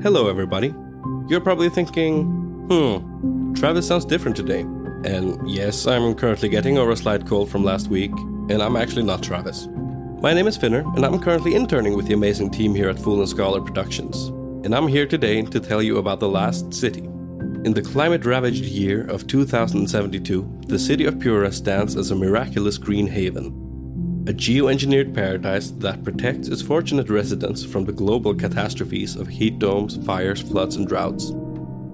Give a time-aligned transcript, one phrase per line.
[0.00, 0.74] Hello, everybody.
[1.28, 2.24] You're probably thinking,
[2.68, 4.62] hmm, Travis sounds different today.
[5.04, 8.10] And yes, I'm currently getting over a slight cold from last week,
[8.48, 9.68] and I'm actually not Travis.
[10.20, 13.20] My name is Finner, and I'm currently interning with the amazing team here at Fool
[13.20, 14.28] and Scholar Productions.
[14.64, 17.02] And I'm here today to tell you about The Last City.
[17.64, 22.76] In the climate ravaged year of 2072, the city of Pura stands as a miraculous
[22.76, 23.61] green haven,
[24.28, 29.96] a geoengineered paradise that protects its fortunate residents from the global catastrophes of heat domes,
[30.06, 31.32] fires, floods, and droughts.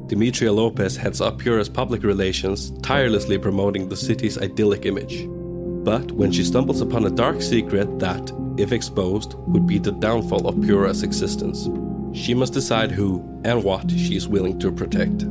[0.09, 5.27] Demetria Lopez heads up Pura's public relations, tirelessly promoting the city's idyllic image.
[5.84, 10.47] But when she stumbles upon a dark secret that, if exposed, would be the downfall
[10.47, 11.70] of Pura's existence,
[12.12, 15.22] she must decide who and what she is willing to protect.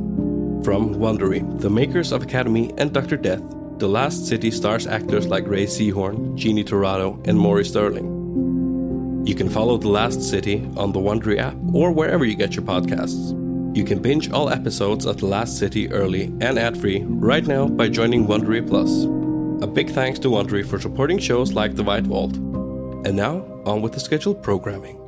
[0.64, 3.16] From Wondery, the makers of Academy and Dr.
[3.16, 3.42] Death,
[3.78, 9.22] the Last City stars actors like Rhea Seehorn, Jeannie Torrado, and Maury Sterling.
[9.24, 12.64] You can follow The Last City on the Wondery app or wherever you get your
[12.64, 13.36] podcasts.
[13.76, 17.88] You can binge all episodes of The Last City early and ad-free right now by
[17.88, 19.04] joining Wondery Plus.
[19.62, 22.36] A big thanks to Wondery for supporting shows like The White Vault.
[22.36, 25.07] And now, on with the scheduled programming.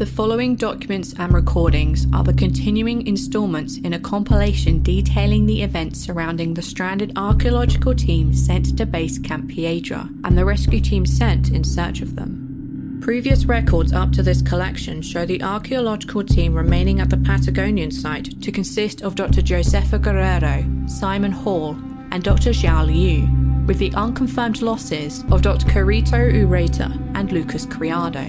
[0.00, 6.00] The following documents and recordings are the continuing installments in a compilation detailing the events
[6.00, 11.50] surrounding the stranded archaeological team sent to Base Camp Piedra and the rescue team sent
[11.50, 12.98] in search of them.
[13.02, 18.40] Previous records up to this collection show the archaeological team remaining at the Patagonian site
[18.40, 19.42] to consist of Dr.
[19.42, 21.72] Josefa Guerrero, Simon Hall,
[22.10, 22.52] and Dr.
[22.52, 25.66] Zhou Liu, with the unconfirmed losses of Dr.
[25.66, 28.24] Carito Ureta and Lucas Criado.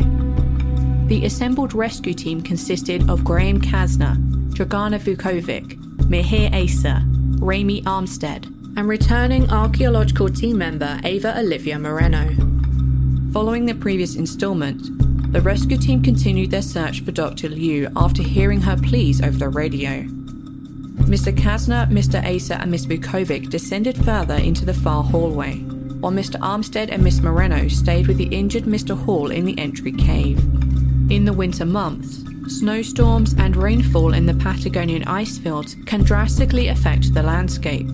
[1.11, 4.15] The assembled rescue team consisted of Graham Casner,
[4.53, 5.77] Dragana Vukovic,
[6.07, 7.03] Maheer Issa,
[7.41, 8.45] Raimy Armstead,
[8.77, 12.29] and returning archaeological team member Eva Olivia Moreno.
[13.33, 17.49] Following the previous installment, the rescue team continued their search for Dr.
[17.49, 20.03] Liu after hearing her pleas over the radio.
[21.09, 21.35] Mr.
[21.35, 22.25] Casner, Mr.
[22.25, 25.55] Issa, and Miss Vukovic descended further into the far hallway,
[25.99, 26.39] while Mr.
[26.39, 28.97] Armstead and Miss Moreno stayed with the injured Mr.
[28.97, 30.41] Hall in the entry cave.
[31.11, 37.13] In the winter months, snowstorms and rainfall in the Patagonian ice fields can drastically affect
[37.13, 37.85] the landscape.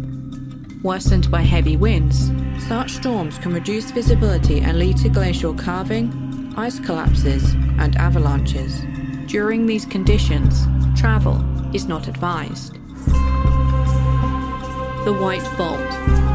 [0.83, 2.31] Worsened by heavy winds,
[2.67, 8.83] such storms can reduce visibility and lead to glacial calving, ice collapses, and avalanches.
[9.25, 12.73] During these conditions, travel is not advised.
[15.06, 16.26] The White Vault.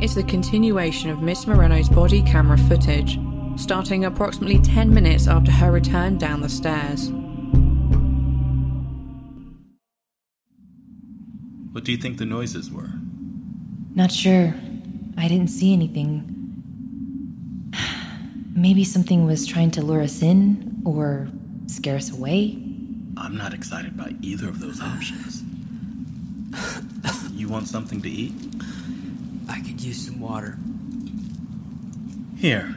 [0.00, 3.18] Following is the continuation of Miss Moreno's body camera footage,
[3.56, 7.10] starting approximately 10 minutes after her return down the stairs.
[11.72, 12.90] What do you think the noises were?
[13.94, 14.54] Not sure.
[15.16, 16.24] I didn't see anything.
[18.54, 21.28] Maybe something was trying to lure us in or
[21.66, 22.56] scare us away.
[23.16, 25.42] I'm not excited by either of those options.
[27.34, 28.32] You want something to eat?
[29.80, 30.58] I could use some water.
[32.36, 32.76] Here.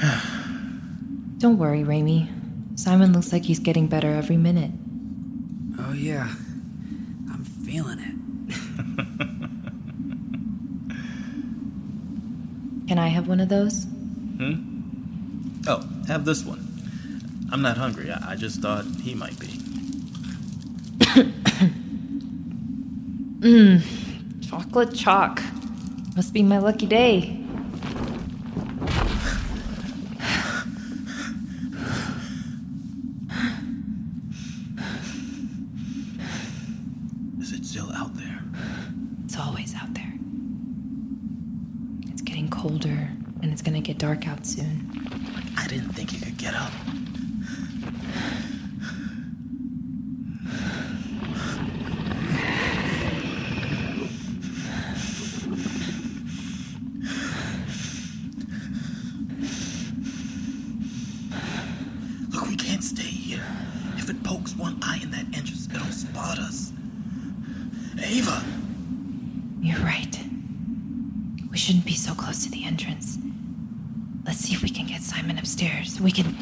[1.38, 2.30] Don't worry, Raimy.
[2.76, 4.70] Simon looks like he's getting better every minute.
[5.80, 6.28] Oh, yeah.
[7.32, 8.14] I'm feeling it.
[12.88, 13.86] Can I have one of those?
[14.36, 14.54] Hmm?
[15.66, 16.64] Oh, have this one.
[17.50, 18.12] I'm not hungry.
[18.12, 19.48] I, I just thought he might be.
[23.40, 23.82] Mmm,
[24.48, 25.42] chocolate chalk.
[26.16, 27.38] Must be my lucky day.
[37.38, 38.40] Is it still out there?
[39.26, 40.14] It's always out there.
[42.10, 43.10] It's getting colder,
[43.42, 44.90] and it's gonna get dark out soon.
[45.58, 46.72] I didn't think it could get up.
[62.30, 63.42] Look, we can't stay here.
[63.96, 65.66] If it pokes one eye in that entrance,
[66.36, 66.72] it'll us.
[68.06, 68.42] Eva!
[69.60, 70.18] You're right.
[71.50, 73.18] We shouldn't be so close to the entrance.
[74.24, 76.00] Let's see if we can get Simon upstairs.
[76.00, 76.36] We can.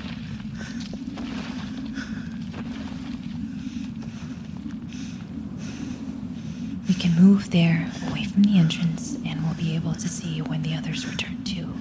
[6.89, 10.63] We can move there, away from the entrance, and we'll be able to see when
[10.63, 11.73] the others return too.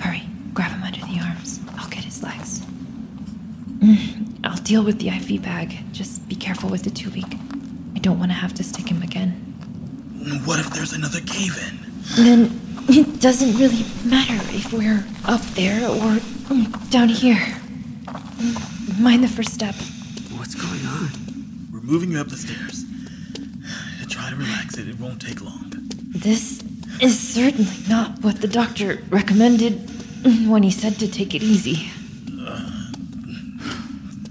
[0.00, 0.22] Hurry,
[0.54, 1.60] grab him under the arms.
[1.76, 2.60] I'll get his legs.
[3.80, 5.78] Mm, I'll deal with the IV bag.
[5.92, 7.24] Just careful with the tubing.
[7.94, 9.30] I don't want to have to stick him again.
[10.44, 12.24] What if there's another cave in?
[12.24, 16.18] Then it doesn't really matter if we're up there or
[16.90, 17.40] down here.
[18.98, 19.74] Mind the first step.
[20.36, 21.08] What's going on?
[21.72, 22.84] We're moving you up the stairs.
[24.22, 25.72] Try to relax it, it won't take long.
[26.14, 26.62] This
[27.00, 29.72] is certainly not what the doctor recommended
[30.22, 31.90] mm, when he said to take it easy.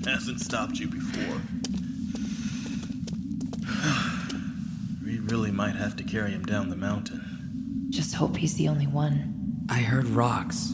[0.06, 1.42] Hasn't stopped you before.
[5.04, 7.88] we really might have to carry him down the mountain.
[7.90, 9.66] Just hope he's the only one.
[9.70, 10.74] I heard rocks.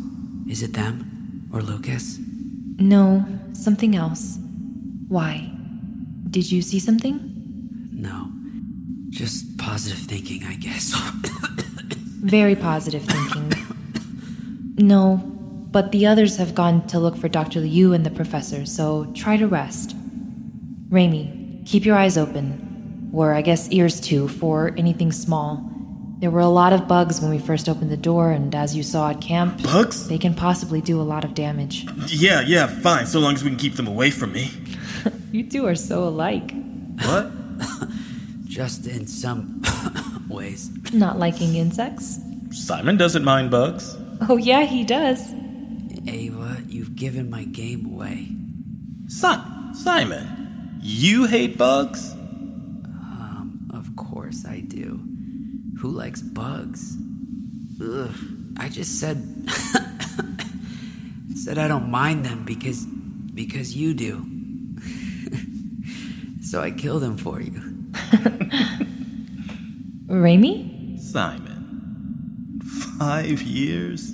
[0.50, 1.48] Is it them?
[1.54, 2.18] Or Lucas?
[2.80, 3.24] No,
[3.54, 4.40] something else.
[5.08, 5.52] Why?
[6.32, 7.20] Did you see something?
[7.94, 8.32] No.
[9.10, 10.92] Just positive thinking, I guess.
[12.24, 13.54] Very positive thinking.
[14.78, 17.60] No, but the others have gone to look for Dr.
[17.60, 19.96] Liu and the professor, so try to rest.
[20.90, 22.67] Raimy, keep your eyes open,
[23.14, 25.72] or I guess ears too, for anything small.
[26.20, 28.82] There were a lot of bugs when we first opened the door, and as you
[28.82, 30.08] saw at camp, Bugs?
[30.08, 31.86] they can possibly do a lot of damage.
[32.08, 34.52] Yeah, yeah, fine, so long as we can keep them away from me.
[35.32, 36.52] You two are so alike.
[37.04, 37.30] What?
[38.46, 39.62] Just in some
[40.30, 40.72] ways.
[40.94, 42.18] Not liking insects?
[42.52, 43.96] Simon doesn't mind bugs.
[44.30, 45.34] Oh, yeah, he does.
[46.06, 48.30] Eva, you've given my game away.
[49.08, 52.16] Si- Simon, you hate bugs?
[54.28, 55.00] Of course I do.
[55.80, 56.98] Who likes bugs?
[57.82, 58.14] Ugh.
[58.58, 59.24] I just said
[61.34, 62.86] said I don't mind them because
[63.34, 64.26] because you do.
[66.42, 67.54] so I kill them for you.
[70.10, 71.00] Raimy?
[71.00, 72.60] Simon,
[73.00, 74.14] five years?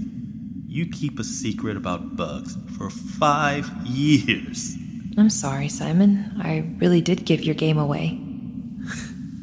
[0.67, 4.75] You keep a secret about bugs for five years.
[5.17, 6.39] I'm sorry, Simon.
[6.39, 8.19] I really did give your game away.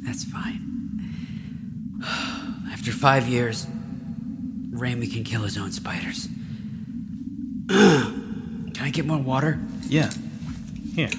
[0.04, 0.60] That's fine.
[2.80, 3.66] After five years,
[4.70, 6.28] Raimy can kill his own spiders.
[7.68, 9.60] can I get more water?
[9.86, 10.10] Yeah.
[10.94, 11.10] Here.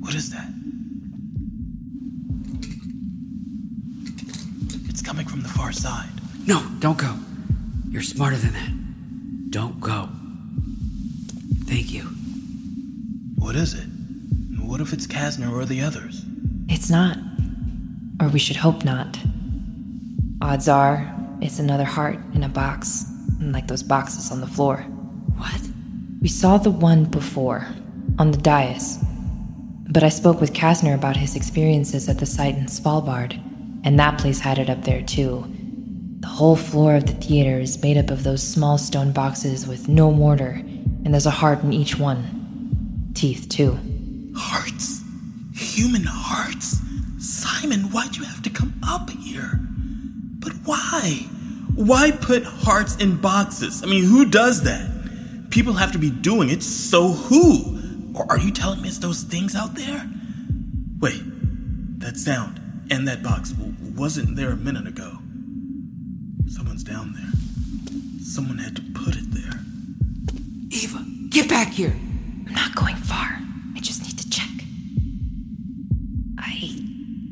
[0.00, 0.48] What is that?
[4.88, 6.08] It's coming from the far side.
[6.46, 7.16] No, don't go.
[7.90, 9.50] You're smarter than that.
[9.50, 10.08] Don't go.
[11.66, 12.04] Thank you.
[13.34, 13.88] What is it?
[14.58, 16.24] What if it's Casner or the others?
[16.66, 17.18] It's not.
[18.26, 19.16] Or we should hope not.
[20.42, 23.04] Odds are, it's another heart in a box,
[23.40, 24.78] like those boxes on the floor.
[25.36, 25.60] What?
[26.20, 27.68] We saw the one before,
[28.18, 28.98] on the dais.
[29.88, 33.40] But I spoke with Casner about his experiences at the site in Svalbard,
[33.84, 35.46] and that place had it up there too.
[36.18, 39.88] The whole floor of the theater is made up of those small stone boxes with
[39.88, 40.60] no mortar,
[41.04, 43.12] and there's a heart in each one.
[43.14, 43.78] Teeth, too.
[44.34, 45.04] Hearts?
[45.54, 46.80] Human hearts?
[47.46, 49.60] Simon, why'd you have to come up here?
[50.38, 51.26] But why?
[51.74, 53.82] Why put hearts in boxes?
[53.82, 55.50] I mean, who does that?
[55.50, 58.12] People have to be doing it, so who?
[58.14, 60.08] Or are you telling me it's those things out there?
[61.00, 61.22] Wait,
[62.00, 62.60] that sound
[62.90, 63.54] and that box
[63.94, 65.18] wasn't there a minute ago.
[66.48, 68.22] Someone's down there.
[68.22, 69.60] Someone had to put it there.
[70.70, 71.96] Eva, get back here!
[72.46, 73.35] I'm not going far.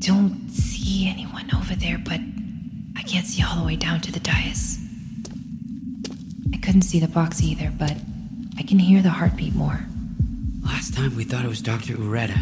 [0.04, 2.20] Don't see anyone over there, but
[2.96, 4.78] I can't see all the way down to the dais.
[6.52, 7.96] I couldn't see the box either, but
[8.58, 9.80] I can hear the heartbeat more.
[10.62, 11.94] Last time we thought it was Dr.
[11.94, 12.38] Ureta.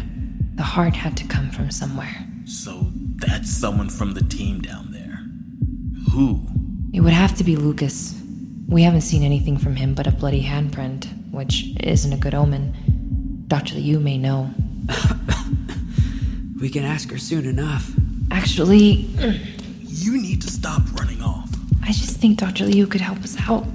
[0.55, 2.13] The heart had to come from somewhere.
[2.45, 5.19] So That's someone from the team down there.
[6.11, 6.45] Who?
[6.93, 8.19] It would have to be Lucas.
[8.67, 13.45] We haven't seen anything from him but a bloody handprint, which isn't a good omen.
[13.47, 13.75] Dr.
[13.75, 14.51] Liu may know.
[16.63, 17.91] We can ask her soon enough.
[18.31, 19.09] Actually,
[19.81, 21.49] You need to stop running off.
[21.83, 22.65] I just think Dr.
[22.65, 23.65] Liu could help us out.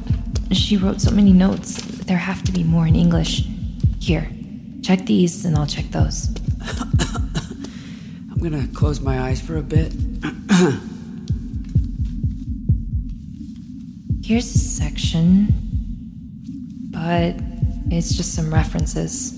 [0.53, 1.83] She wrote so many notes.
[2.07, 3.47] There have to be more in English.
[4.01, 4.31] Here,
[4.83, 6.35] check these and I'll check those.
[8.33, 9.93] I'm gonna close my eyes for a bit.
[14.25, 15.49] Here's a section,
[16.91, 17.37] but
[17.95, 19.35] it's just some references.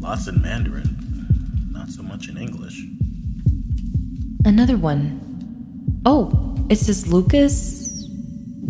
[0.00, 0.91] Lots in Mandarin,
[4.44, 6.00] Another one.
[6.04, 8.08] Oh, it says Lucas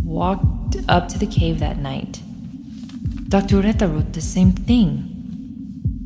[0.04, 2.20] walked up to the cave that night.
[3.28, 3.56] Dr.
[3.62, 5.08] Ureta wrote the same thing.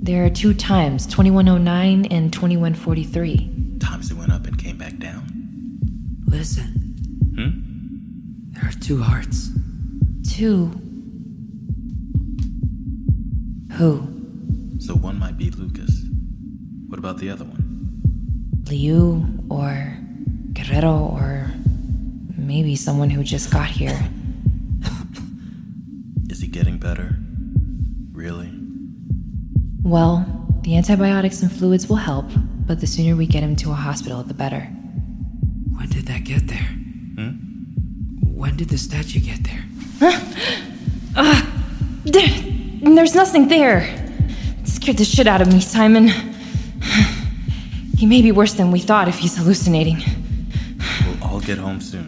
[0.01, 3.79] There are two times, 2109 and 2143.
[3.81, 5.25] Times they went up and came back down.
[6.27, 6.69] Listen.
[7.35, 8.53] Hmm?
[8.53, 9.51] There are two hearts.
[10.31, 10.67] Two.
[13.73, 14.07] Who?
[14.79, 16.05] So one might be Lucas.
[16.87, 17.66] What about the other one?
[18.69, 19.97] Liu or
[20.53, 21.51] Guerrero or
[22.37, 23.99] maybe someone who just got here.
[26.31, 27.17] Is he getting better?
[28.13, 28.51] Really?
[29.83, 30.27] Well,
[30.63, 32.27] the antibiotics and fluids will help,
[32.67, 34.63] but the sooner we get him to a hospital, the better.
[35.77, 36.59] When did that get there?
[36.59, 37.31] Hmm?
[38.23, 39.65] When did the statue get there?
[42.05, 42.29] There,
[42.95, 43.79] there's nothing there.
[44.61, 46.36] It scared the shit out of me, Simon.
[47.97, 50.03] He may be worse than we thought if he's hallucinating.
[51.07, 52.07] We'll all get home soon.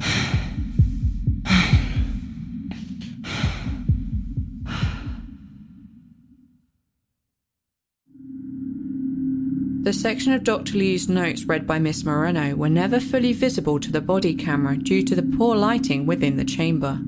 [9.83, 10.77] The section of Dr.
[10.77, 15.03] Liu's notes read by Miss Moreno were never fully visible to the body camera due
[15.03, 17.01] to the poor lighting within the chamber.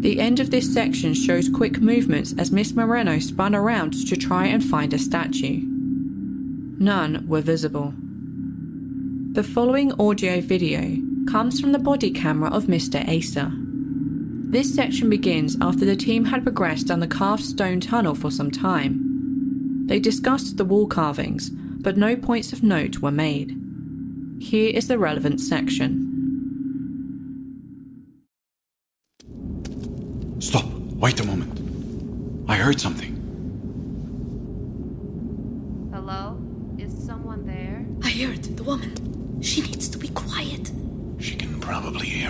[0.00, 4.46] The end of this section shows quick movements as Miss Moreno spun around to try
[4.46, 5.77] and find a statue.
[6.80, 7.92] None were visible.
[9.32, 10.96] The following audio video
[11.28, 13.06] comes from the body camera of Mr.
[13.08, 13.52] Issa.
[14.50, 18.50] This section begins after the team had progressed down the carved stone tunnel for some
[18.50, 19.84] time.
[19.86, 23.54] They discussed the wall carvings, but no points of note were made.
[24.40, 26.04] Here is the relevant section.
[30.38, 30.64] Stop.
[30.64, 31.60] Wait a moment.
[32.48, 33.16] I heard something.
[35.92, 36.40] Hello?
[36.78, 37.84] Is someone there?
[38.02, 39.42] I heard the woman.
[39.42, 40.70] She needs to be quiet.
[41.18, 41.60] She can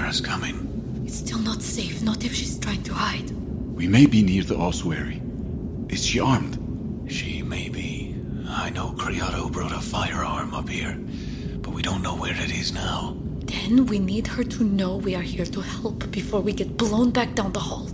[0.09, 1.05] probably hear us coming.
[1.07, 3.31] It's still not safe, not if she's trying to hide.
[3.77, 5.21] We may be near the ossuary.
[5.89, 6.57] Is she armed?
[7.09, 8.15] She may be.
[8.49, 10.97] I know Criado brought a firearm up here,
[11.63, 13.17] but we don't know where it is now.
[13.47, 17.11] Then we need her to know we are here to help before we get blown
[17.11, 17.89] back down the hall.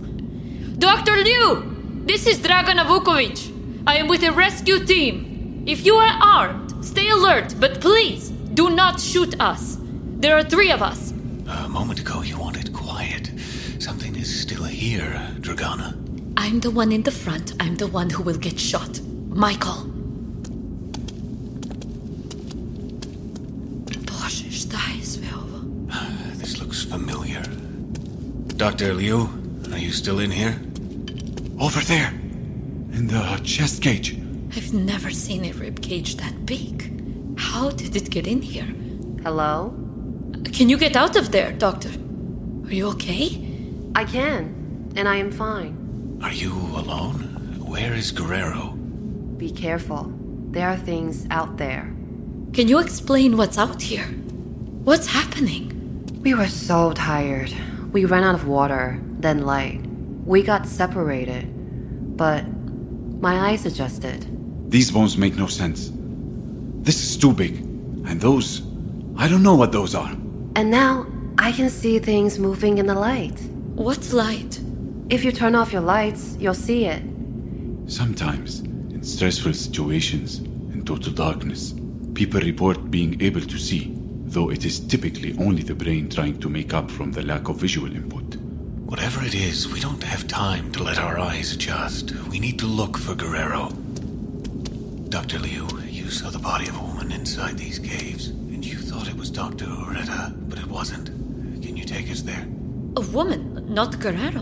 [0.77, 1.15] Dr.
[1.15, 1.63] Liu!
[2.05, 3.51] This is Dragana Vukovic.
[3.87, 5.63] I am with a rescue team.
[5.65, 9.77] If you are armed, stay alert, but please do not shoot us.
[10.19, 11.14] There are three of us.
[11.47, 13.31] A moment ago, you wanted quiet.
[13.79, 15.93] Something is still here, Dragana.
[16.37, 17.53] I'm the one in the front.
[17.59, 18.99] I'm the one who will get shot.
[19.29, 19.83] My call.
[24.05, 25.61] Boże, zdaje słowo.
[26.37, 27.43] This looks familiar.
[28.57, 28.93] Dr.
[28.93, 29.29] Liu,
[29.71, 30.55] are you still in here?
[31.59, 32.11] Over there.
[32.93, 34.17] In the chest cage.
[34.55, 36.91] I've never seen a rib cage that big.
[37.37, 38.73] How did it get in here?
[39.23, 39.73] Hello?
[40.55, 41.89] Can you get out of there, Doctor?
[41.89, 43.25] Are you okay?
[43.93, 46.17] I can, and I am fine.
[46.23, 47.59] Are you alone?
[47.59, 48.69] Where is Guerrero?
[49.35, 50.13] Be careful.
[50.51, 51.93] There are things out there.
[52.53, 54.05] Can you explain what's out here?
[54.85, 56.21] What's happening?
[56.23, 57.53] We were so tired.
[57.91, 59.81] We ran out of water, then light.
[60.23, 62.15] We got separated.
[62.15, 62.45] But
[63.19, 64.25] my eyes adjusted.
[64.71, 65.91] These bones make no sense.
[66.81, 67.57] This is too big.
[68.07, 68.61] And those.
[69.17, 70.15] I don't know what those are.
[70.55, 71.05] And now
[71.37, 73.37] I can see things moving in the light.
[73.75, 74.61] What light?
[75.09, 77.03] If you turn off your lights, you'll see it.
[77.87, 81.75] Sometimes, in stressful situations, in total darkness,
[82.13, 83.93] people report being able to see,
[84.25, 87.57] though it is typically only the brain trying to make up from the lack of
[87.57, 88.37] visual input.
[88.85, 92.13] Whatever it is, we don't have time to let our eyes adjust.
[92.29, 93.71] We need to look for Guerrero.
[95.09, 95.39] Dr.
[95.39, 99.15] Liu, you saw the body of a woman inside these caves, and you thought it
[99.15, 99.65] was Dr.
[99.65, 101.07] Ureta, but it wasn't.
[101.63, 102.45] Can you take us there?
[102.97, 104.41] A woman, not Guerrero.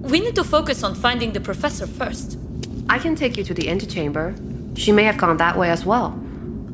[0.00, 2.38] We need to focus on finding the professor first.
[2.88, 4.34] I can take you to the antechamber.
[4.76, 6.18] She may have gone that way as well.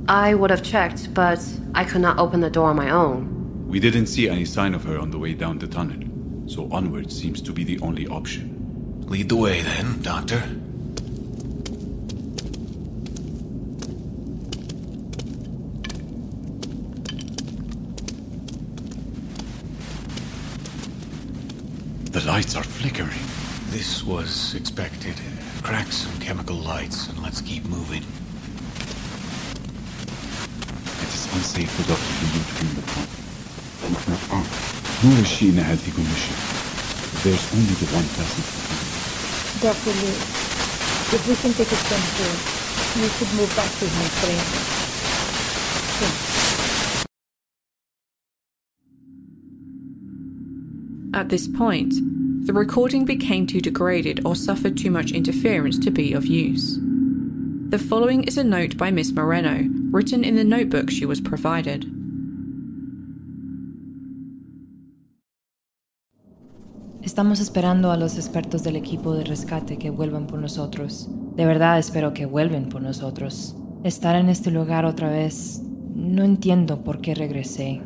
[0.09, 1.40] I would have checked, but
[1.75, 3.68] I could not open the door on my own.
[3.68, 6.02] We didn't see any sign of her on the way down the tunnel,
[6.49, 9.04] so onward seems to be the only option.
[9.07, 10.42] Lead the way then, Doctor.
[22.11, 23.26] The lights are flickering.
[23.75, 25.16] This was expected.
[25.64, 28.04] Crack some chemical lights and let's keep moving.
[31.02, 32.14] It is unsafe for Dr.
[32.30, 33.11] Liu to be in the front.
[33.90, 34.23] With her
[35.02, 36.37] nor is she in a healthy condition.
[37.26, 38.42] There's only the one person.
[39.59, 39.90] Dr.
[39.99, 40.14] Liu,
[41.18, 42.38] if we can take it from here,
[43.02, 44.78] you should move back to my training.
[51.14, 51.95] At this point,
[52.49, 56.78] the recording became too degraded or suffered too much interference to be of use.
[57.69, 61.85] The following is a note by Miss Moreno, written in the notebook she was provided.
[67.02, 71.07] Estamos esperando a los expertos del equipo de rescate que vuelvan por nosotros.
[71.37, 73.55] De verdad espero que vuelvan por nosotros.
[73.85, 75.62] Estar en este lugar otra vez...
[75.95, 77.83] No entiendo por qué regresé.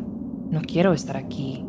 [0.50, 1.64] No quiero estar aquí.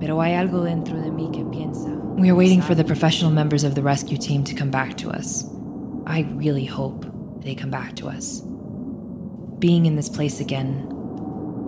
[0.00, 1.88] Pero hay algo dentro de mí que piensa.
[2.16, 5.10] We are waiting for the professional members of the rescue team to come back to
[5.10, 5.44] us.
[6.06, 7.06] I really hope
[7.42, 8.42] they come back to us.
[9.58, 10.88] Being in this place again,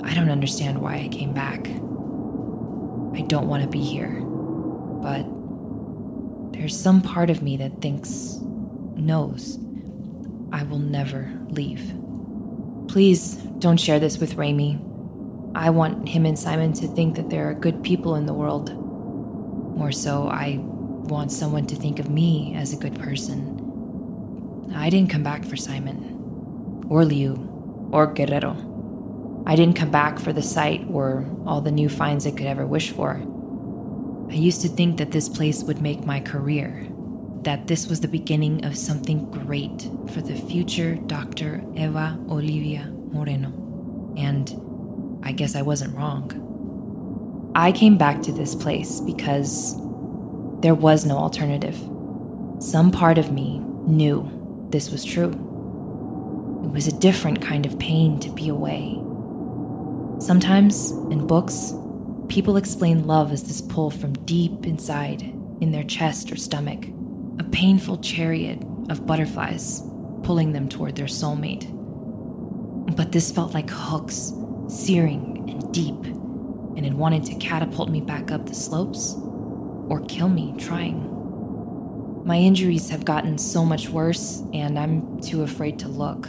[0.04, 1.68] I don't understand why I came back.
[1.68, 4.22] I don't want to be here.
[5.02, 5.26] But
[6.52, 8.38] there's some part of me that thinks,
[8.96, 9.58] knows,
[10.52, 11.94] I will never leave.
[12.88, 14.80] Please don't share this with Raimy.
[15.54, 18.74] I want him and Simon to think that there are good people in the world.
[19.76, 24.72] More so, I want someone to think of me as a good person.
[24.74, 28.56] I didn't come back for Simon, or Liu, or Guerrero.
[29.46, 32.66] I didn't come back for the site or all the new finds I could ever
[32.66, 33.22] wish for.
[34.30, 36.86] I used to think that this place would make my career,
[37.42, 41.64] that this was the beginning of something great for the future Dr.
[41.74, 43.48] Eva Olivia Moreno.
[44.18, 44.50] And
[45.22, 47.52] I guess I wasn't wrong.
[47.54, 49.74] I came back to this place because
[50.60, 51.76] there was no alternative.
[52.60, 55.30] Some part of me knew this was true.
[56.64, 58.94] It was a different kind of pain to be away.
[60.20, 61.72] Sometimes, in books,
[62.28, 65.22] people explain love as this pull from deep inside,
[65.60, 66.86] in their chest or stomach,
[67.38, 69.82] a painful chariot of butterflies
[70.22, 71.66] pulling them toward their soulmate.
[72.96, 74.32] But this felt like hooks,
[74.68, 76.04] searing and deep,
[76.76, 79.16] and it wanted to catapult me back up the slopes
[79.88, 81.04] or kill me trying.
[82.24, 86.28] My injuries have gotten so much worse, and I'm too afraid to look.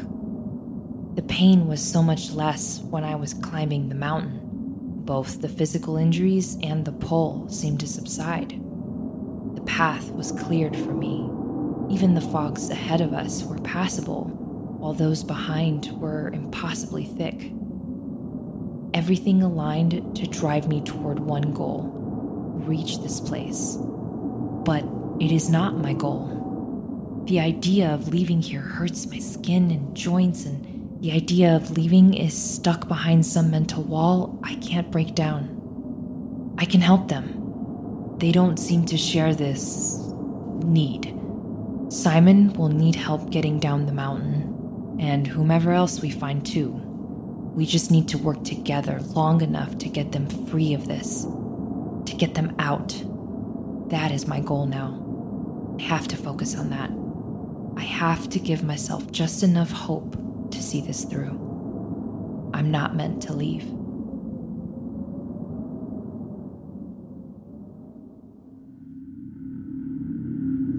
[1.15, 4.39] The pain was so much less when I was climbing the mountain.
[5.04, 8.52] Both the physical injuries and the pull seemed to subside.
[9.56, 11.30] The path was cleared for me.
[11.93, 14.25] Even the fogs ahead of us were passable,
[14.78, 17.52] while those behind were impossibly thick.
[19.00, 21.90] Everything aligned to drive me toward one goal
[22.66, 23.78] reach this place.
[23.80, 24.84] But
[25.22, 27.24] it is not my goal.
[27.26, 32.14] The idea of leaving here hurts my skin and joints, and the idea of leaving
[32.14, 36.54] is stuck behind some mental wall I can't break down.
[36.58, 38.18] I can help them.
[38.18, 39.98] They don't seem to share this
[40.62, 41.18] need.
[41.88, 46.88] Simon will need help getting down the mountain, and whomever else we find too.
[47.54, 52.16] We just need to work together long enough to get them free of this, to
[52.18, 53.04] get them out.
[53.90, 55.06] That is my goal now.
[55.80, 56.90] I have to focus on that.
[57.76, 60.16] I have to give myself just enough hope
[60.52, 62.52] to see this through.
[62.54, 63.66] I'm not meant to leave.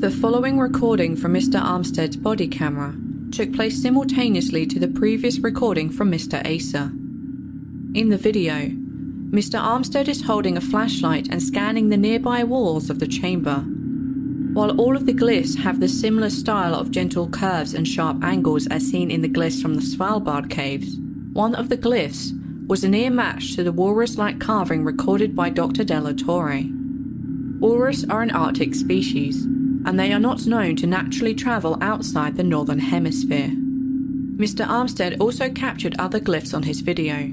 [0.01, 1.61] The following recording from Mr.
[1.61, 2.95] Armstead's body camera
[3.31, 6.45] took place simultaneously to the previous recording from Mr.
[6.45, 6.91] Issa.
[7.95, 8.71] In the video,
[9.31, 9.61] Mr.
[9.61, 13.61] Armstead is holding a flashlight and scanning the nearby walls of the chamber.
[14.53, 18.67] While all of the glyphs have the similar style of gentle curves and sharp angles
[18.67, 20.97] as seen in the glyphs from the Svalbard caves,
[21.33, 22.33] one of the glyphs
[22.67, 25.85] was a near match to the walrus like carving recorded by Dr.
[25.85, 26.65] Della Torre.
[27.61, 29.47] Walrus are an Arctic species,
[29.85, 33.51] and they are not known to naturally travel outside the Northern Hemisphere.
[34.37, 34.67] Mr.
[34.67, 37.31] Armstead also captured other glyphs on his video.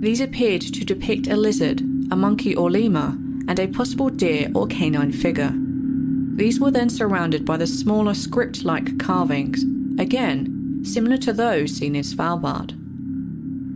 [0.00, 3.16] These appeared to depict a lizard, a monkey or lemur,
[3.48, 5.52] and a possible deer or canine figure.
[5.54, 9.62] These were then surrounded by the smaller script like carvings,
[10.00, 12.74] again, similar to those seen in Svalbard.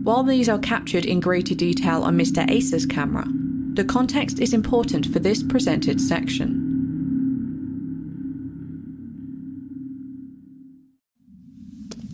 [0.03, 2.49] While these are captured in greater detail on Mr.
[2.49, 3.25] Issa's camera,
[3.73, 6.66] the context is important for this presented section.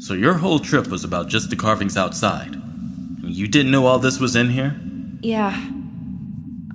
[0.04, 2.62] So your whole trip was about just the carvings outside?
[3.22, 4.76] You didn't know all this was in here?
[5.22, 5.56] Yeah.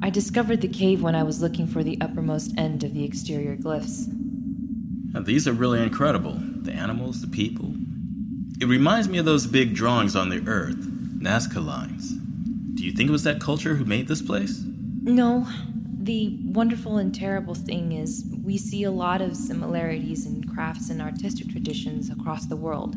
[0.00, 3.54] I discovered the cave when I was looking for the uppermost end of the exterior
[3.54, 4.06] glyphs.
[5.12, 6.38] Now, these are really incredible.
[6.40, 7.74] The animals, the people.
[8.62, 10.80] It reminds me of those big drawings on the earth,
[11.20, 12.12] Nazca lines.
[12.76, 14.64] Do you think it was that culture who made this place?
[15.02, 15.46] No.
[16.00, 21.02] The wonderful and terrible thing is, we see a lot of similarities in crafts and
[21.02, 22.96] artistic traditions across the world.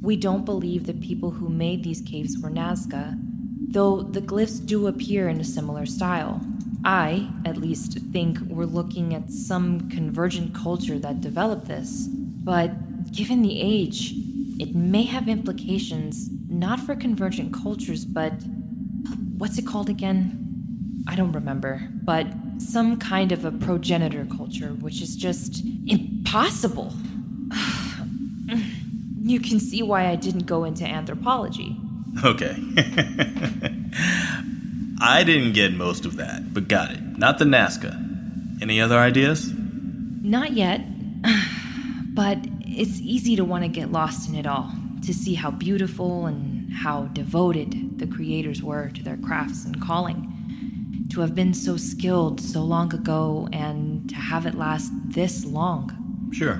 [0.00, 3.18] We don't believe the people who made these caves were Nazca,
[3.70, 6.40] though the glyphs do appear in a similar style.
[6.84, 12.06] I, at least, think we're looking at some convergent culture that developed this.
[12.08, 14.14] But given the age,
[14.58, 18.32] it may have implications not for convergent cultures, but
[19.36, 21.02] what's it called again?
[21.06, 22.26] I don't remember, but
[22.58, 26.92] some kind of a progenitor culture, which is just impossible.
[29.28, 31.76] You can see why I didn't go into anthropology.
[32.24, 32.56] Okay.
[35.00, 37.00] I didn't get most of that, but got it.
[37.18, 37.94] Not the Nazca.
[38.60, 39.52] Any other ideas?
[40.22, 40.80] Not yet,
[42.14, 44.72] but it's easy to want to get lost in it all,
[45.04, 50.34] to see how beautiful and how devoted the creators were to their crafts and calling.
[51.10, 56.30] To have been so skilled so long ago and to have it last this long.
[56.32, 56.56] Sure.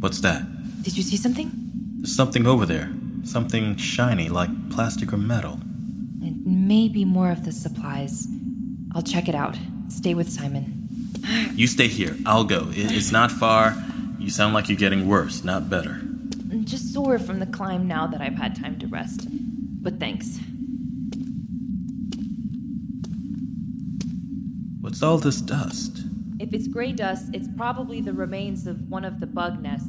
[0.00, 0.53] What's that?
[0.84, 1.50] Did you see something?
[1.96, 2.92] There's something over there.
[3.24, 5.58] Something shiny, like plastic or metal.
[6.20, 8.28] It may be more of the supplies.
[8.94, 9.56] I'll check it out.
[9.88, 11.10] Stay with Simon.
[11.54, 12.14] You stay here.
[12.26, 12.68] I'll go.
[12.72, 13.74] It's not far.
[14.18, 16.02] You sound like you're getting worse, not better.
[16.52, 19.26] I'm just sore from the climb now that I've had time to rest.
[19.82, 20.38] But thanks.
[24.82, 26.04] What's all this dust?
[26.38, 29.88] If it's gray dust, it's probably the remains of one of the bug nests.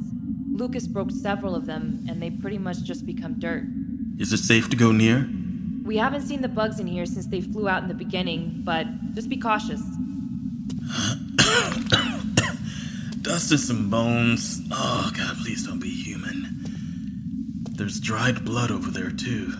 [0.56, 3.64] Lucas broke several of them, and they pretty much just become dirt.
[4.18, 5.28] Is it safe to go near?
[5.84, 8.86] We haven't seen the bugs in here since they flew out in the beginning, but
[9.14, 9.80] just be cautious.
[13.20, 14.62] Dust and some bones.
[14.70, 16.64] Oh, God, please don't be human.
[17.72, 19.52] There's dried blood over there, too.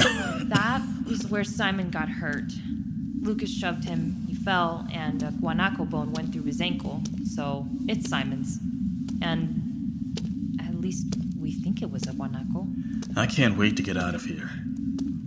[0.50, 2.50] That was where Simon got hurt.
[3.20, 8.08] Lucas shoved him, he fell, and a guanaco bone went through his ankle, so it's
[8.08, 8.58] Simon's.
[9.22, 9.59] And
[10.90, 12.66] least we think it was a guanaco.
[13.16, 14.50] I can't wait to get out of here.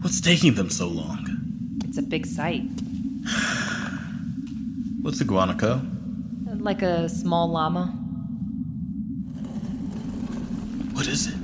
[0.02, 1.26] What's taking them so long?
[1.86, 2.63] It's a big site,
[5.02, 5.89] What's a guanaco?
[6.60, 7.86] like a small llama.
[10.95, 11.36] What is it?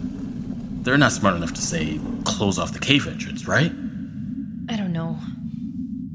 [0.84, 3.72] They're not smart enough to say, close off the cave entrance, right?
[4.70, 5.18] I don't know.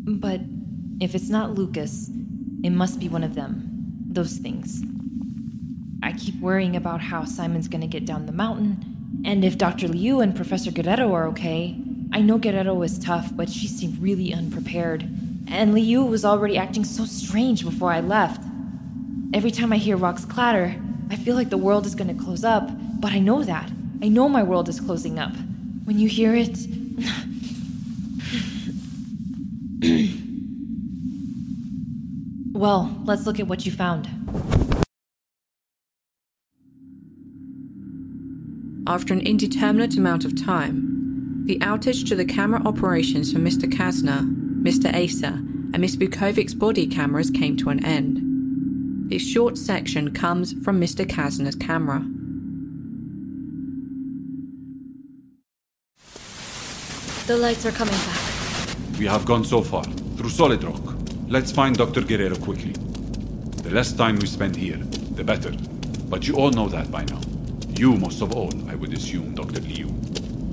[0.06, 0.40] But
[1.00, 2.10] if it's not Lucas,
[2.62, 3.62] it must be one of them.
[4.10, 4.82] Those things.
[6.14, 9.88] I keep worrying about how Simon's gonna get down the mountain, and if Dr.
[9.88, 11.77] Liu and Professor Guerrero are okay.
[12.12, 15.09] I know Guerrero is tough, but she seemed really unprepared.
[15.48, 18.40] And Liu was already acting so strange before I left.
[19.33, 22.70] Every time I hear rocks clatter, I feel like the world is gonna close up,
[23.00, 23.72] but I know that.
[24.00, 25.33] I know my world is closing up.
[25.83, 26.57] When you hear it,
[32.55, 34.09] Well, let's look at what you found.
[38.87, 43.64] After an indeterminate amount of time, the outage to the camera operations for Mr.
[43.64, 44.23] Casner,
[44.62, 44.94] Mr.
[44.94, 48.20] Issa, and Miss Vukovic's body cameras came to an end.
[49.11, 51.07] This short section comes from Mr.
[51.07, 52.05] Casner's camera.
[57.27, 58.99] The lights are coming back.
[58.99, 60.94] We have gone so far, through solid rock.
[61.27, 62.03] Let's find Dr.
[62.03, 62.73] Guerrero quickly.
[63.62, 65.53] The less time we spend here, the better.
[66.11, 67.20] But you all know that by now.
[67.76, 69.60] You most of all, I would assume, Dr.
[69.60, 69.88] Liu.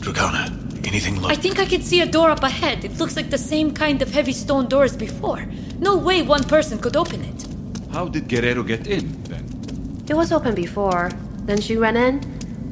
[0.02, 0.50] Dragana,
[0.88, 1.32] anything look?
[1.32, 2.84] I think I can see a door up ahead.
[2.84, 5.46] It looks like the same kind of heavy stone door as before.
[5.78, 7.48] No way one person could open it.
[7.94, 10.04] How did Guerrero get in, then?
[10.10, 11.12] It was open before.
[11.46, 12.22] Then she ran in.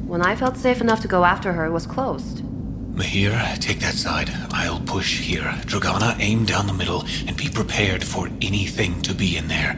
[0.08, 2.42] When I felt safe enough to go after her, it was closed.
[2.94, 4.30] Maheer, take that side.
[4.50, 5.54] I'll push here.
[5.64, 9.74] Dragana, aim down the middle and be prepared for anything to be in there.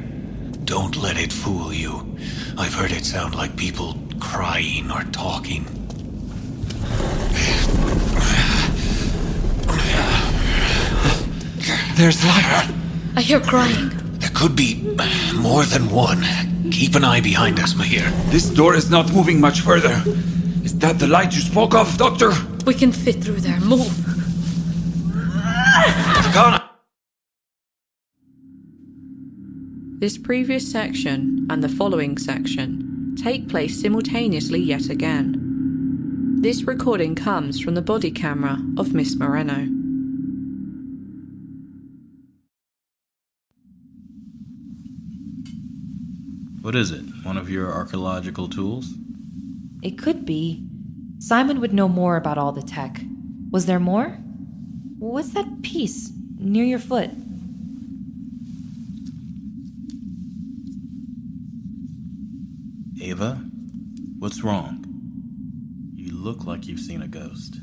[0.65, 2.17] Don't let it fool you.
[2.57, 5.65] I've heard it sound like people crying or talking.
[11.97, 12.71] There's light.
[13.17, 13.91] I hear crying.
[14.21, 14.71] There could be
[15.35, 16.23] more than one.
[16.71, 18.09] Keep an eye behind us, Maheer.
[18.31, 20.03] This door is not moving much further.
[20.65, 22.31] Is that the light you spoke of, Doctor?
[22.65, 23.61] We can fit through there.
[23.61, 23.93] Move.
[26.33, 26.63] Connor!
[29.99, 32.92] This previous section and the following section
[33.23, 36.41] take place simultaneously yet again.
[36.41, 39.67] This recording comes from the body camera of Miss Moreno.
[46.63, 47.03] What is it?
[47.23, 48.93] One of your archaeological tools?
[49.83, 50.67] It could be.
[51.21, 53.03] Simon would know more about all the tech.
[53.53, 54.19] Was there more?
[54.99, 57.11] What's that piece near your foot?
[63.13, 63.35] Eva?
[64.21, 64.83] What's wrong?
[65.95, 67.59] You look like you've seen a ghost.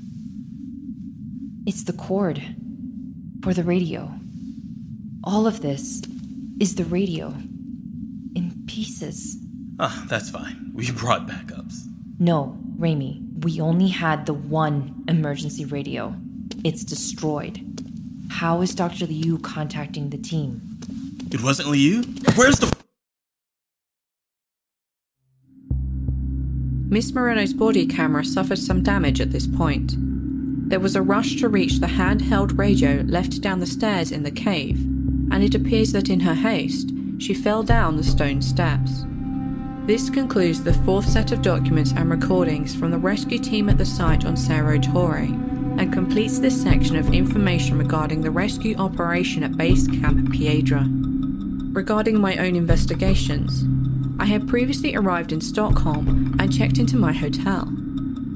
[1.65, 2.39] It's the cord
[3.41, 4.11] for the radio.
[5.23, 6.03] All of this
[6.59, 7.29] is the radio
[8.35, 9.37] in pieces.
[9.79, 10.71] Ah, that's fine.
[10.75, 11.79] We brought backups.
[12.19, 16.13] No, Raimy, we only had the one emergency radio.
[16.63, 17.59] It's destroyed.
[18.29, 19.07] How is Dr.
[19.07, 20.61] Liu contacting the team?
[21.31, 22.03] It wasn't Liu?
[22.35, 22.78] Where's the.
[26.91, 29.93] Miss Moreno's body camera suffered some damage at this point.
[30.69, 34.31] There was a rush to reach the handheld radio left down the stairs in the
[34.31, 34.79] cave,
[35.31, 39.05] and it appears that in her haste, she fell down the stone steps.
[39.85, 43.85] This concludes the fourth set of documents and recordings from the rescue team at the
[43.85, 45.27] site on Cerro Torre,
[45.77, 50.87] and completes this section of information regarding the rescue operation at Base Camp Piedra.
[51.71, 53.63] Regarding my own investigations,
[54.19, 57.67] I had previously arrived in Stockholm and checked into my hotel.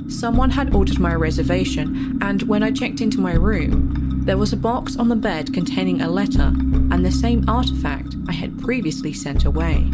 [0.07, 4.57] Someone had ordered my reservation, and when I checked into my room, there was a
[4.57, 6.53] box on the bed containing a letter
[6.91, 9.91] and the same artifact I had previously sent away.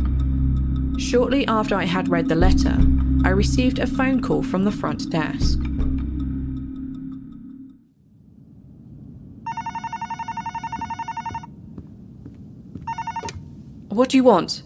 [0.97, 2.77] Shortly after I had read the letter,
[3.23, 5.59] I received a phone call from the front desk.
[13.89, 14.63] What do you want?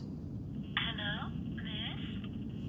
[0.78, 2.02] Hello, miss.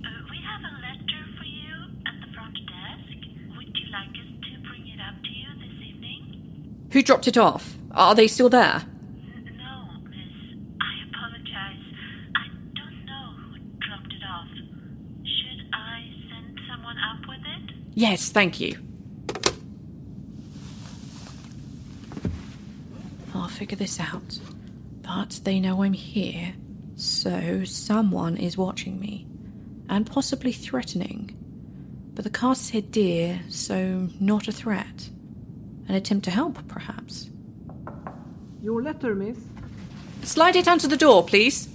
[0.01, 1.73] Uh, we have a letter for you
[2.07, 3.19] at the front desk.
[3.57, 6.89] Would you like us to bring it up to you this evening?
[6.93, 7.77] Who dropped it off?
[7.93, 8.83] Are they still there?
[9.57, 10.57] No, miss.
[10.81, 11.85] I apologize.
[12.35, 14.49] I don't know who dropped it off.
[15.23, 17.75] Should I send someone up with it?
[17.95, 18.79] Yes, thank you.
[23.35, 24.39] I'll figure this out.
[25.03, 26.55] But they know I'm here,
[26.97, 29.27] so someone is watching me,
[29.89, 31.37] and possibly threatening.
[32.15, 35.11] But the cast said dear, so not a threat.
[35.89, 36.94] An attempt to help, perhaps.
[38.65, 39.37] Your letter, miss.
[40.23, 41.69] Slide it under the door, please.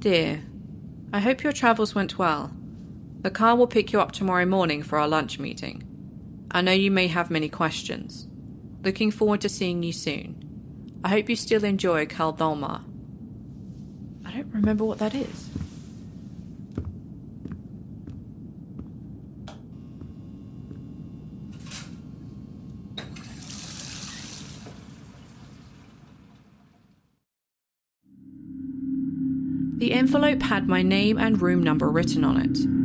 [0.00, 0.42] Dear,
[1.12, 2.57] I hope your travels went well.
[3.20, 5.82] The car will pick you up tomorrow morning for our lunch meeting.
[6.52, 8.28] I know you may have many questions.
[8.84, 11.00] Looking forward to seeing you soon.
[11.02, 12.84] I hope you still enjoy Kaldolma.
[14.24, 15.50] I don't remember what that is.
[29.78, 32.77] The envelope had my name and room number written on it.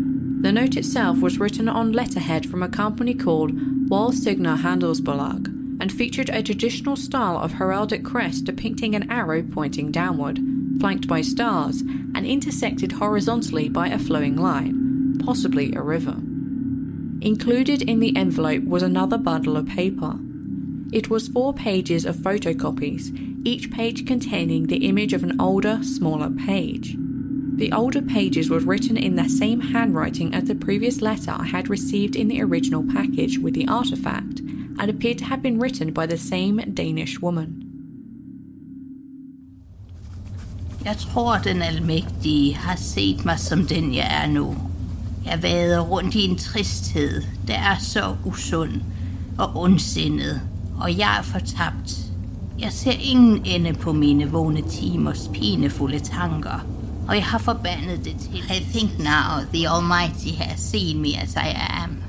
[0.53, 3.57] The note itself was written on letterhead from a company called
[3.89, 5.47] Walsigna Handelsbolag
[5.81, 10.39] and featured a traditional style of heraldic crest depicting an arrow pointing downward,
[10.79, 16.17] flanked by stars, and intersected horizontally by a flowing line, possibly a river.
[17.21, 20.19] Included in the envelope was another bundle of paper.
[20.91, 23.09] It was four pages of photocopies,
[23.43, 26.95] each page containing the image of an older, smaller page.
[27.57, 31.69] The older pages were written in the same handwriting as the previous letter I had
[31.69, 34.39] received in the original package with the artifact,
[34.79, 37.63] and appeared to have been written by the same Danish woman.
[40.85, 44.55] Jeg tror, den almægtige har set mig som den, jeg er nu.
[45.25, 48.71] Jeg vader rundt i en tristhed, der er så usund
[49.37, 50.41] og ondsindet,
[50.79, 52.11] og jeg er fortabt.
[52.59, 56.65] Jeg ser ingen ende på mine vågne timers pinefulde tanker,
[57.07, 58.43] og have abandoned til.
[58.49, 62.03] I think now the Almighty has seen me as I am,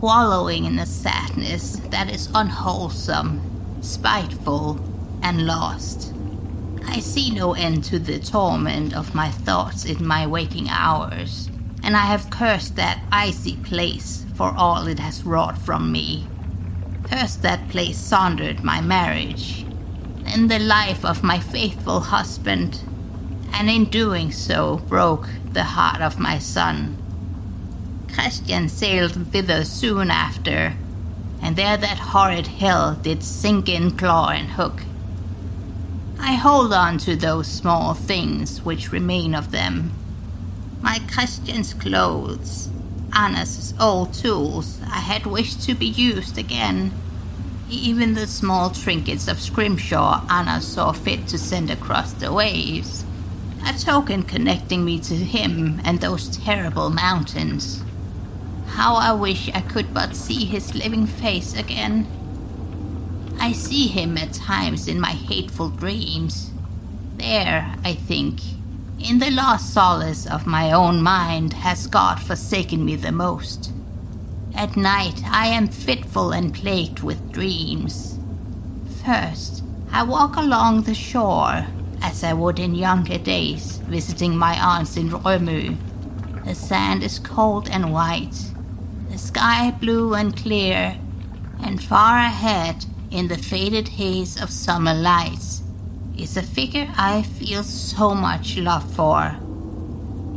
[0.00, 3.40] wallowing in a sadness that is unwholesome,
[3.82, 4.78] spiteful,
[5.22, 6.14] and lost.
[6.88, 11.48] I see no end to the torment of my thoughts in my waking hours,
[11.82, 16.26] and I have cursed that icy place for all it has wrought from me.
[17.04, 19.64] Cursed that place sundered my marriage,
[20.26, 22.80] and the life of my faithful husband,
[23.52, 26.96] and in doing so broke the heart of my son.
[28.12, 30.74] Christian sailed thither soon after,
[31.40, 34.82] and there that horrid hell did sink in claw and hook.
[36.18, 39.92] I hold on to those small things which remain of them.
[40.80, 42.68] My Christian's clothes,
[43.12, 46.92] Anna's old tools I had wished to be used again.
[47.68, 53.04] Even the small trinkets of Scrimshaw Anna saw fit to send across the waves.
[53.64, 57.82] A token connecting me to him and those terrible mountains.
[58.66, 62.06] How I wish I could but see his living face again.
[63.38, 66.50] I see him at times in my hateful dreams.
[67.16, 68.40] There, I think,
[68.98, 73.72] in the lost solace of my own mind, has God forsaken me the most.
[74.54, 78.18] At night, I am fitful and plagued with dreams.
[79.04, 81.66] First, I walk along the shore,
[82.02, 85.76] as I would in younger days, visiting my aunts in Rømø.
[86.44, 88.50] The sand is cold and white,
[89.08, 90.98] the sky blue and clear,
[91.62, 95.62] and far ahead, in the faded haze of summer lights,
[96.18, 99.36] is a figure I feel so much love for.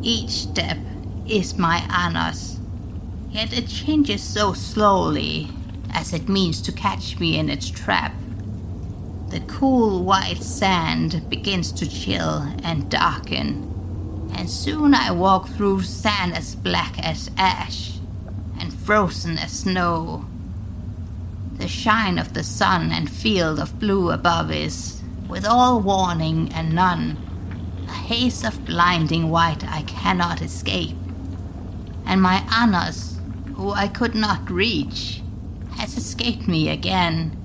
[0.03, 0.77] Each step
[1.27, 2.59] is my Anna's,
[3.31, 5.49] yet it changes so slowly,
[5.91, 8.13] as it means to catch me in its trap.
[9.35, 16.33] The cool white sand begins to chill and darken, and soon I walk through sand
[16.33, 17.99] as black as ash
[18.57, 20.25] and frozen as snow.
[21.57, 26.73] The shine of the sun and field of blue above is, with all warning and
[26.73, 27.17] none,
[27.89, 30.95] a haze of blinding white I cannot escape.
[32.05, 33.19] And my Annas,
[33.55, 35.21] who I could not reach,
[35.71, 37.44] has escaped me again.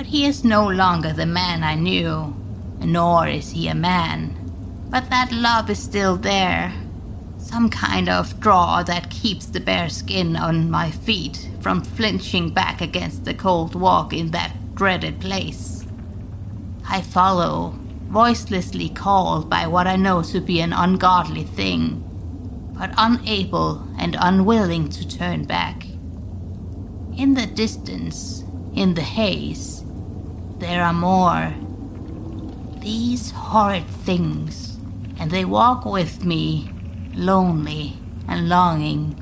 [0.00, 2.34] But he is no longer the man I knew,
[2.80, 4.34] nor is he a man.
[4.88, 6.72] But that love is still there,
[7.36, 12.80] some kind of draw that keeps the bare skin on my feet from flinching back
[12.80, 15.84] against the cold walk in that dreaded place.
[16.88, 22.02] I follow, voicelessly called by what I know to be an ungodly thing,
[22.72, 25.84] but unable and unwilling to turn back.
[27.18, 29.79] In the distance, in the haze,
[30.60, 31.54] there are more.
[32.80, 34.76] These horrid things,
[35.18, 36.70] and they walk with me,
[37.14, 37.96] lonely
[38.28, 39.16] and longing.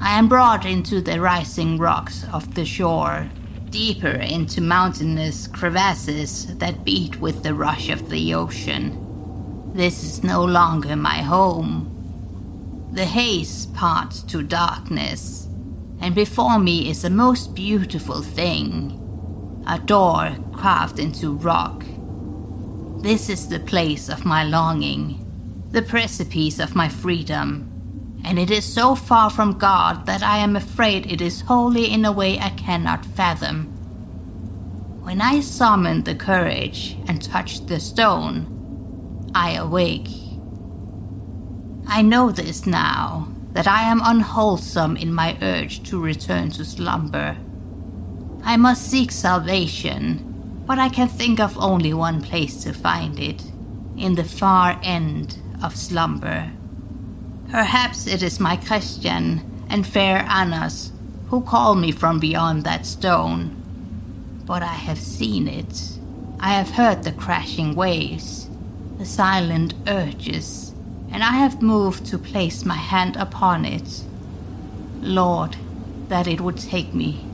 [0.00, 3.30] I am brought into the rising rocks of the shore,
[3.70, 9.72] deeper into mountainous crevasses that beat with the rush of the ocean.
[9.72, 11.94] This is no longer my home.
[12.92, 15.46] The haze parts to darkness,
[16.00, 19.04] and before me is a most beautiful thing
[19.68, 21.84] a door carved into rock.
[23.02, 25.24] This is the place of my longing,
[25.70, 27.70] the precipice of my freedom,
[28.24, 32.06] and it is so far from God that I am afraid it is wholly in
[32.06, 33.66] a way I cannot fathom.
[35.02, 40.08] When I summon the courage and touch the stone, I awake.
[41.86, 47.36] I know this now, that I am unwholesome in my urge to return to slumber.
[48.42, 53.42] I must seek salvation, but I can think of only one place to find it
[53.96, 56.50] in the far end of slumber.
[57.50, 60.92] Perhaps it is my Christian and fair Annas
[61.28, 63.54] who call me from beyond that stone.
[64.46, 65.98] But I have seen it.
[66.40, 68.48] I have heard the crashing waves,
[68.98, 70.72] the silent urges,
[71.10, 74.04] and I have moved to place my hand upon it.
[75.00, 75.56] Lord,
[76.08, 77.27] that it would take me.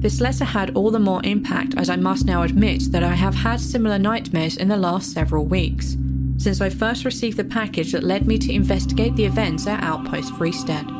[0.00, 3.34] This letter had all the more impact as I must now admit that I have
[3.34, 5.94] had similar nightmares in the last several weeks,
[6.38, 10.32] since I first received the package that led me to investigate the events at Outpost
[10.32, 10.90] Freestead.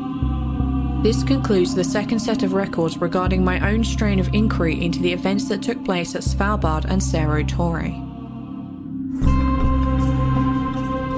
[1.01, 5.13] This concludes the second set of records regarding my own strain of inquiry into the
[5.13, 7.89] events that took place at Svalbard and Cerro Torre.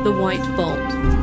[0.05, 1.22] The White Vault.